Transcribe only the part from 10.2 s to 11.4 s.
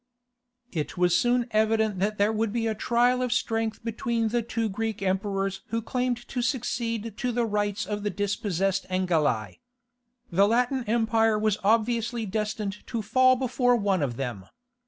The Latin Empire